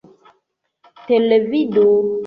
televido 1.05 1.85